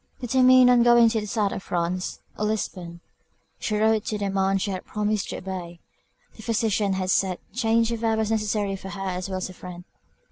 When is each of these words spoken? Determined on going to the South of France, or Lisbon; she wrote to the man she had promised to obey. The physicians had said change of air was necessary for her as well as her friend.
Determined 0.19 0.67
on 0.71 0.81
going 0.81 1.09
to 1.09 1.21
the 1.21 1.27
South 1.27 1.51
of 1.51 1.61
France, 1.61 2.21
or 2.35 2.45
Lisbon; 2.45 3.01
she 3.59 3.77
wrote 3.77 4.03
to 4.05 4.17
the 4.17 4.31
man 4.31 4.57
she 4.57 4.71
had 4.71 4.83
promised 4.83 5.29
to 5.29 5.37
obey. 5.37 5.79
The 6.35 6.41
physicians 6.41 6.95
had 6.95 7.11
said 7.11 7.37
change 7.53 7.91
of 7.91 8.03
air 8.03 8.17
was 8.17 8.31
necessary 8.31 8.75
for 8.75 8.89
her 8.89 9.07
as 9.09 9.29
well 9.29 9.37
as 9.37 9.47
her 9.47 9.53
friend. 9.53 9.83